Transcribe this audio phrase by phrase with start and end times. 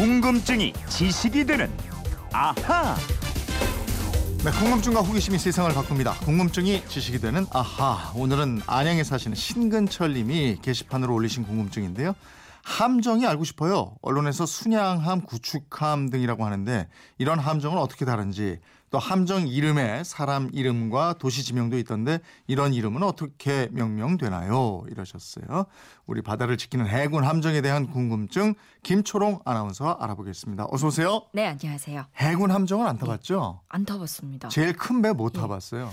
[0.00, 1.70] 궁금증이 지식이 되는
[2.32, 2.96] 아하.
[4.42, 6.14] 네, 궁금증과 호기심이 세상을 바꿉니다.
[6.20, 8.10] 궁금증이 지식이 되는 아하.
[8.14, 12.14] 오늘은 안양에 사시는 신근철 님이 게시판으로 올리신 궁금증인데요.
[12.62, 13.94] 함정이 알고 싶어요.
[14.02, 16.88] 언론에서 순양함, 구축함 등이라고 하는데
[17.18, 18.58] 이런 함정은 어떻게 다른지
[18.90, 22.18] 또 함정 이름에 사람 이름과 도시 지명도 있던데
[22.48, 24.82] 이런 이름은 어떻게 명명되나요?
[24.90, 25.66] 이러셨어요.
[26.06, 30.66] 우리 바다를 지키는 해군 함정에 대한 궁금증 김초롱 아나운서와 알아보겠습니다.
[30.70, 31.22] 어서 오세요.
[31.32, 32.06] 네, 안녕하세요.
[32.16, 33.60] 해군 함정은 안 타봤죠?
[33.68, 34.48] 안 타봤습니다.
[34.48, 35.88] 제일 큰 배 못 타봤어요.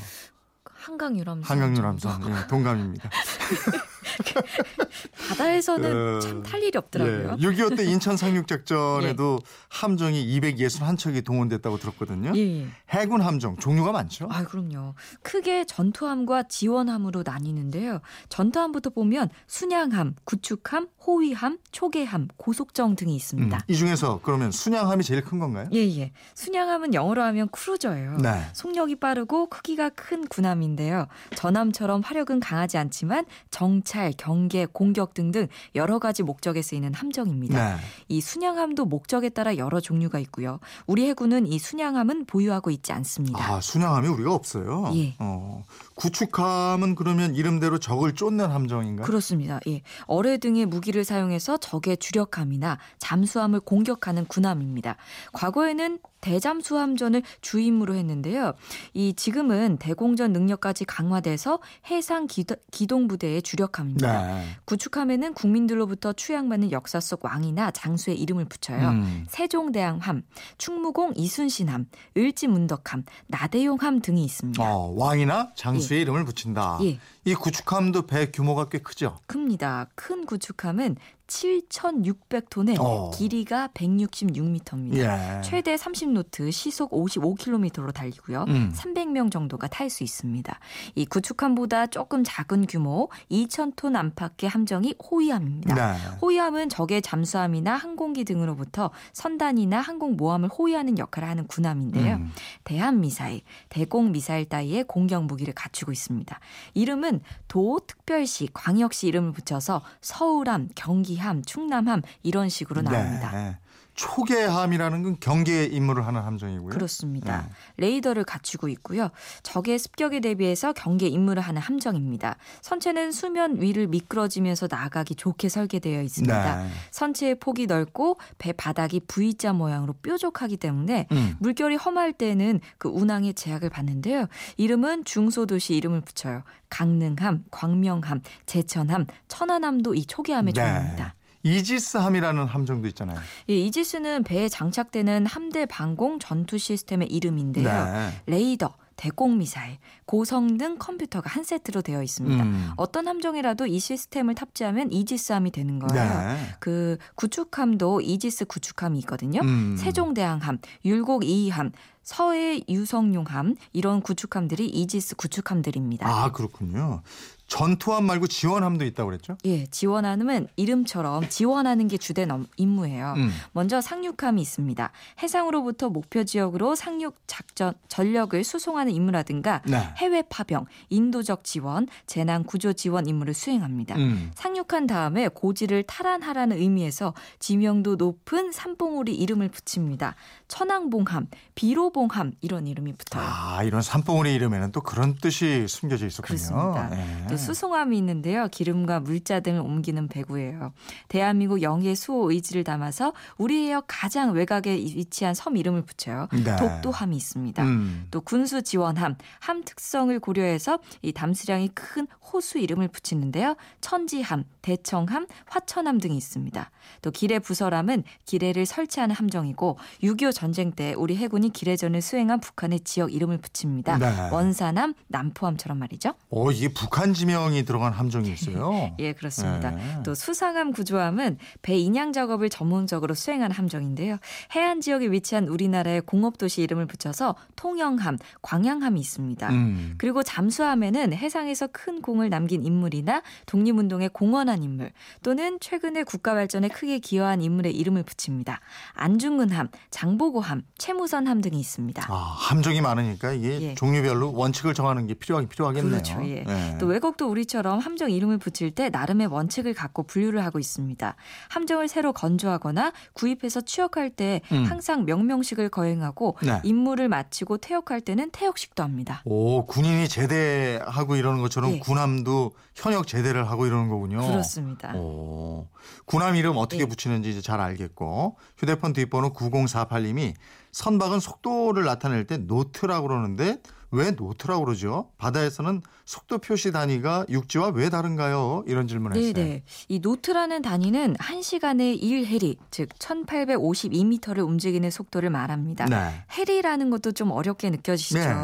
[0.74, 1.44] 한강 유람선.
[1.60, 1.78] 한강.
[1.78, 3.10] 유람선 예, 동감입니다.
[5.30, 7.38] 바다에서는 어, 참탈 일이 없더라고요.
[7.40, 12.32] 예, 6.25 때 인천 상륙작전에도 함정이 261척이 동원됐다고 들었거든요.
[12.36, 12.68] 예, 예.
[12.90, 14.28] 해군 함정 종류가 많죠.
[14.32, 14.96] 아, 그럼요.
[15.22, 18.00] 크게 전투함과 지원함으로 나뉘는데요.
[18.30, 23.56] 전투함부터 보면 순양함, 구축함, 호위함, 초계함, 고속정 등이 있습니다.
[23.56, 25.68] 음, 이 중에서 그러면 순양함이 제일 큰 건가요?
[25.74, 26.12] 예, 예.
[26.36, 28.18] 순양함은 영어로 하면 cruiser예요.
[28.18, 28.46] 네.
[28.54, 31.08] 속력이 빠르고 크기가 큰 군함인데요.
[31.36, 37.76] 전함처럼 화력은 강하지 않지만 정찰, 경계, 공격 등등 여러 가지 목적에 쓰이는 함정입니다.
[37.76, 37.82] 네.
[38.08, 40.60] 이 순양함도 목적에 따라 여러 종류가 있고요.
[40.86, 43.40] 우리 해군은 이 순양함은 보유하고 있지 않습니다.
[43.56, 44.92] 아, 순양함이 우리가 없어요.
[44.96, 45.16] 예.
[45.20, 45.64] 어,
[45.96, 49.06] 구축함은 그러면 이름대로 적을 쫓는 함정인가요?
[49.06, 49.60] 그렇습니다.
[49.68, 49.82] 예.
[50.06, 54.96] 어뢰 등의 무기를 사용해서 적의 주력함이나 잠수함을 공격하는 군함입니다.
[55.34, 58.54] 과거에는 대잠수함전을 주임무로 했는데요.
[58.94, 63.97] 이 지금은 대공전 능력까지 강화돼서 해상 기도- 기동부대의 주력함입니다.
[63.98, 64.44] 네.
[64.66, 68.90] 구축함에는 국민들로부터 추양받는 역사 속 왕이나 장수의 이름을 붙여요.
[68.90, 69.26] 음.
[69.30, 70.24] 세종대왕함,
[70.58, 74.64] 충무공 이순신함, 을지문덕함, 나대용함 등이 있습니다.
[74.64, 76.80] 어, 왕이나 장수의 이름을 붙인다.
[76.84, 77.00] 예.
[77.26, 79.20] 이 구축함도 배 규모가 꽤 크죠.
[79.28, 79.88] 큽니다.
[79.96, 80.96] 큰 구축함은
[81.28, 83.12] 7,600톤에 어.
[83.12, 84.98] 길이가 166m입니다.
[84.98, 85.42] 예.
[85.42, 88.46] 최대 30노트, 시속 55km로 달리고요.
[88.48, 88.72] 음.
[88.74, 90.60] 300명 정도가 탈 수 있습니다.
[90.96, 95.76] 이 구축함보다 조금 작은 규모 2,000톤 안팎의 함정이 호위함입니다.
[95.76, 96.18] 네.
[96.22, 102.16] 호위함은 적의 잠수함이나 항공기 등으로부터 선단이나 항공모함을 호위하는 역할을 하는 군함인데요.
[102.16, 102.32] 음.
[102.64, 106.40] 대한미사일, 대공미사일 따위의 공격 무기를 갖추고 있습니다.
[106.74, 113.32] 이름은 도특별시, 광역시 이름을 붙여서 서울함, 경기 함, 충남함 이런 식으로 나옵니다.
[113.32, 113.58] 네.
[113.98, 116.70] 초계함이라는 건 경계에 임무를 하는 함정이고요.
[116.70, 117.42] 그렇습니다.
[117.42, 117.50] 네.
[117.78, 119.10] 레이더를 갖추고 있고요.
[119.42, 122.38] 적의 습격에 대비해서 경계 임무를 하는 함정입니다.
[122.62, 126.64] 선체는 수면 위를 미끄러지면서 나가기 좋게 설계되어 있습니다.
[126.64, 126.70] 네.
[126.92, 131.36] 선체의 폭이 넓고 배 바닥이 V자 모양으로 뾰족하기 때문에 음.
[131.40, 134.28] 물결이 험할 때는 그 운항에 제약을 받는데요.
[134.58, 136.44] 이름은 중소도시 이름을 붙여요.
[136.70, 141.16] 강릉함, 광명함, 제천함, 천안함도 이 초계함의 종류입니다.
[141.48, 143.20] 이지스함이라는 함정도 있잖아요.
[143.50, 147.66] 예, 이지스는 배에 장착되는 함대 방공 전투 시스템의 이름인데요.
[147.68, 148.10] 네.
[148.26, 152.44] 레이더, 대공 미사일, 고성능 컴퓨터가 한 세트로 되어 있습니다.
[152.44, 152.72] 음.
[152.78, 156.04] 어떤 함정이라도 이 시스템을 탑재하면 이지스함이 되는 거예요.
[156.04, 156.38] 네.
[156.60, 159.42] 그 구축함도 이지스 구축함이 있거든요.
[159.42, 159.78] 음.
[159.78, 161.72] 세종대왕함, 율곡 이이함,
[162.18, 166.08] 서애 유성룡함 이런 구축함들이 이지스 구축함들입니다.
[166.08, 167.02] 아 그렇군요.
[167.48, 169.38] 전투함 말고 지원함도 있다고 그랬죠?
[169.46, 173.14] 예, 지원함은 이름처럼 지원하는 게 주된 업- 임무예요.
[173.16, 173.30] 음.
[173.54, 174.92] 먼저 상륙함이 있습니다.
[175.22, 179.78] 해상으로부터 목표 지역으로 상륙 작전 전력을 수송하는 임무라든가 네.
[179.96, 183.96] 해외 파병, 인도적 지원, 재난 구조 지원 임무를 수행합니다.
[183.96, 184.32] 음.
[184.36, 190.16] 상륙한 다음에 고지를 탈환하라는 의미에서 지명도 높은 산봉우리 이름을 붙입니다.
[190.50, 193.24] 천왕봉함, 비로 봉함 이런 이름이 붙어요.
[193.26, 196.38] 아 이런 산봉우리 이름에는 또 그런 뜻이 숨겨져 있었군요.
[196.38, 196.90] 그렇습니다.
[196.90, 197.26] 네.
[197.28, 198.48] 또 수송함이 있는데요.
[198.50, 200.74] 기름과 물자 등을 옮기는 배구예요.
[201.08, 206.28] 대한민국 영해 수호 의지를 담아서 우리 해역 가장 외곽에 위치한 섬 이름을 붙여요.
[206.34, 206.56] 네.
[206.56, 207.64] 독도함이 있습니다.
[207.64, 208.06] 음.
[208.12, 213.56] 또 군수 지원함, 함 특성을 고려해서 이 담수량이 큰 호수 이름을 붙이는데요.
[213.82, 216.70] 천지함, 대청함, 화천함 등이 있습니다.
[217.02, 222.82] 또 기뢰 부설함은 기뢰를 설치하는 함정이고 6.25 전쟁 때 우리 해군이 기뢰전 을 수행한 북한의
[222.82, 223.98] 지역 이름을 붙입니다.
[223.98, 224.30] 네.
[224.32, 226.14] 원산함, 남포함처럼 말이죠.
[226.30, 228.96] 어 이게 북한 지명이 들어간 함정이 있어요.
[229.00, 229.72] 예, 그렇습니다.
[229.72, 230.04] 네.
[230.04, 234.18] 또 수상함 구조함은 배 인양 작업을 전문적으로 수행하는 함정인데요.
[234.56, 239.50] 해안 지역에 위치한 우리나라의 공업 도시 이름을 붙여서 통영함, 광양함이 있습니다.
[239.50, 239.96] 음.
[239.98, 244.92] 그리고 잠수함에는 해상에서 큰 공을 남긴 인물이나 독립운동에 공헌한 인물
[245.24, 248.60] 또는 최근에 국가 발전에 크게 기여한 인물의 이름을 붙입니다.
[248.94, 251.77] 안중근함, 장보고함, 채무선함 등이 있습니다.
[252.08, 253.76] 아 함정이 많으니까 이게 예.
[253.76, 255.92] 종류별로 원칙을 정하는 게 필요하긴 필요하겠네요.
[255.92, 256.20] 그렇죠.
[256.24, 256.44] 예.
[256.44, 256.78] 네.
[256.80, 261.16] 또 외국 미국도 우리처럼 함정 이름을 붙일 때 나름의 원칙을 갖고 분류를 하고 있습니다.
[261.50, 264.64] 함정을 새로 건조하거나 구입해서 취역할 때 음.
[264.64, 266.62] 항상 명명식을 거행하고 네.
[266.64, 269.22] 임무를 마치고 퇴역할 때는 퇴역식도 합니다.
[269.26, 271.80] 오, 군인이 제대하고 이러는 것처럼 예.
[271.80, 274.26] 군함도 현역 제대를 하고 이러는 거군요.
[274.26, 274.94] 그렇습니다.
[274.96, 275.68] 오,
[276.06, 276.86] 군함 이름 어떻게 예.
[276.86, 280.34] 붙이는지 이제 잘 알겠고 휴대폰 뒷번호 9048님이
[280.72, 283.62] 선박은 속도를 나타낼 때 노트라고 그러는데
[283.92, 285.12] 왜 노트라고 그러죠?
[285.18, 288.64] 바다에서는 속도 표시 단위가 육지와 왜 다른가요?
[288.68, 289.34] 이런 질문했어요.
[289.34, 289.64] 네네.
[289.88, 295.86] 이 노트라는 단위는 1시간에 1해리, 즉 1852m를 움직이는 속도를 말합니다.
[295.86, 296.24] 네.
[296.32, 298.20] 해리라는 것도 좀 어렵게 느껴지시죠?
[298.20, 298.36] 네.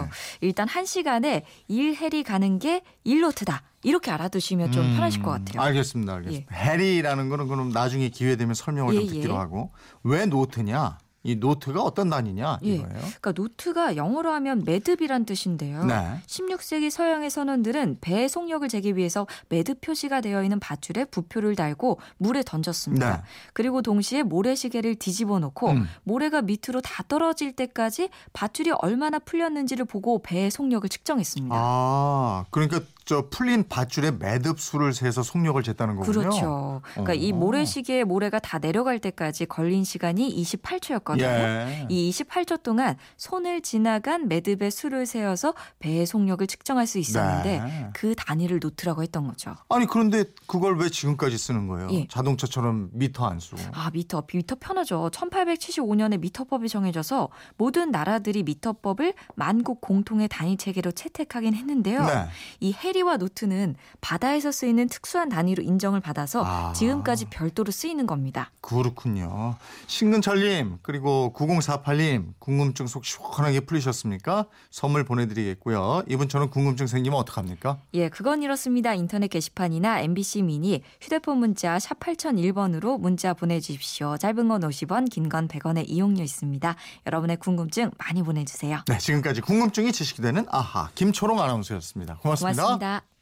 [0.41, 3.59] 일단 1시간에 1해리 가는 게 1노트다.
[3.85, 5.61] 이렇게 알아두시면 좀 음, 편하실 것 같아요.
[5.61, 6.13] 알겠습니다.
[6.13, 6.55] 알겠습니다.
[6.55, 9.37] 해리라는 거는 그럼 나중에 기회 되면 설명을 좀 예, 듣기로 예.
[9.37, 9.71] 하고
[10.03, 10.99] 왜 노트냐?
[11.23, 12.75] 이 노트가 어떤 단위냐 예.
[12.75, 12.97] 이거예요.
[12.97, 15.85] 그러니까 노트가 영어로 하면 매듭이란 뜻인데요.
[15.85, 16.19] 네.
[16.27, 22.43] 16세기 서양의 선원들은 배의 속력을 재기 위해서 매듭 표시가 되어 있는 밧줄에 부표를 달고 물에
[22.43, 23.17] 던졌습니다.
[23.17, 23.23] 네.
[23.53, 25.87] 그리고 동시에 모래시계를 뒤집어 놓고 음.
[26.03, 31.55] 모래가 밑으로 다 떨어질 때까지 밧줄이 얼마나 풀렸는지를 보고 배의 속력을 측정했습니다.
[31.57, 36.03] 아, 그러니까 저 풀린 밧줄에 매듭 수를 세서 속력을 쟀다는 거군요.
[36.03, 36.81] 그렇죠.
[36.91, 37.35] 그러니까 이 어.
[37.35, 41.21] 모래시계에 모래가 다 내려갈 때까지 걸린 시간이 28초였거든요.
[41.21, 41.87] 예.
[41.89, 47.89] 이 28초 동안 손을 지나간 매듭의 수를 세어서 배의 속력을 측정할 수 있었는데 네.
[47.93, 49.55] 그 단위를 노트라고 했던 거죠.
[49.69, 51.89] 아니 그런데 그걸 왜 지금까지 쓰는 거예요?
[51.91, 52.07] 예.
[52.07, 53.57] 자동차처럼 미터 안 쓰고.
[53.73, 54.23] 아, 미터.
[54.31, 55.09] 미터 편하죠.
[55.11, 62.05] 1875년에 미터법이 정해져서 모든 나라들이 미터법을 만국 공통의 단위 체계로 채택하긴 했는데요.
[62.05, 62.25] 네.
[62.59, 66.73] 이 해리 와 노트는 바다에서 쓰이는 특수한 단위로 인정을 받아서 아.
[66.73, 68.51] 지금까지 별도로 쓰이는 겁니다.
[68.61, 69.55] 그렇군요.
[69.87, 74.45] 신근철님 그리고 9048님 궁금증 속 시원하게 풀리셨습니까?
[74.69, 76.03] 선물 보내드리겠고요.
[76.09, 77.79] 이분처럼 궁금증 생기면 어떡합니까?
[77.95, 78.93] 예, 그건 이렇습니다.
[78.93, 84.17] 인터넷 게시판이나 MBC 미니 휴대폰 문자 샵 8001번으로 문자 보내주십시오.
[84.17, 86.75] 짧은 건 50원, 긴 건 100원의 이용료 있습니다.
[87.07, 88.81] 여러분의 궁금증 많이 보내주세요.
[88.87, 92.63] 네, 지금까지 궁금증이 지식이 되는 아하 김초롱 아나운서였습니다 고맙습니다.
[92.63, 93.12] 고맙습 니다.